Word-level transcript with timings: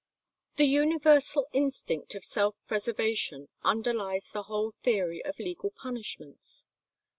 The 0.55 0.65
universal 0.65 1.45
instinct 1.53 2.15
of 2.15 2.25
self 2.25 2.55
preservation 2.67 3.49
underlies 3.63 4.31
the 4.31 4.41
whole 4.49 4.73
theory 4.81 5.23
of 5.23 5.37
legal 5.37 5.69
punishments. 5.79 6.65